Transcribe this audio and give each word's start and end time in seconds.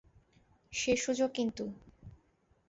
শেষ 0.73 0.97
সুযোগ 1.05 1.29
কিন্তু? 1.31 1.63